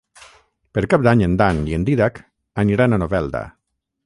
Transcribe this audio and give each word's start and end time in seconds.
Per 0.77 0.83
Cap 0.93 1.03
d'Any 1.07 1.21
en 1.27 1.35
Dan 1.43 1.61
i 1.73 1.77
en 1.79 1.85
Dídac 1.91 2.19
aniran 2.65 2.99
a 2.99 3.01
Novelda. 3.05 3.45